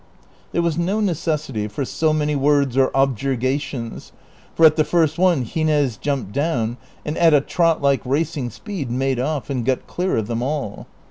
[0.51, 4.11] There was no necessity for so many words or objurgations,
[4.55, 8.89] for at the first one Gines jumped down, and at a trot like racing speed
[8.89, 10.87] made off and got clear of them all.